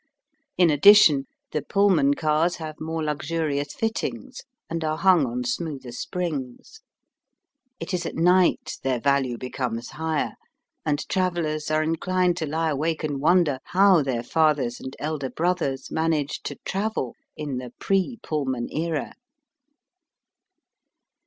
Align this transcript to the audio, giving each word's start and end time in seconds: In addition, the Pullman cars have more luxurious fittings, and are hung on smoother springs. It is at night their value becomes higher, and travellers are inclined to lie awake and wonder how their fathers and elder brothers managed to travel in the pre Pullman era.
In 0.57 0.71
addition, 0.71 1.27
the 1.51 1.61
Pullman 1.61 2.15
cars 2.15 2.55
have 2.55 2.79
more 2.81 3.03
luxurious 3.03 3.71
fittings, 3.75 4.41
and 4.67 4.83
are 4.83 4.97
hung 4.97 5.27
on 5.27 5.43
smoother 5.43 5.91
springs. 5.91 6.79
It 7.79 7.93
is 7.93 8.03
at 8.07 8.15
night 8.15 8.79
their 8.81 8.99
value 8.99 9.37
becomes 9.37 9.89
higher, 9.89 10.33
and 10.83 11.07
travellers 11.07 11.69
are 11.69 11.83
inclined 11.83 12.35
to 12.37 12.47
lie 12.47 12.71
awake 12.71 13.03
and 13.03 13.21
wonder 13.21 13.59
how 13.65 14.01
their 14.01 14.23
fathers 14.23 14.79
and 14.79 14.95
elder 14.97 15.29
brothers 15.29 15.91
managed 15.91 16.45
to 16.45 16.55
travel 16.65 17.15
in 17.37 17.57
the 17.59 17.71
pre 17.77 18.17
Pullman 18.23 18.69
era. 18.75 19.13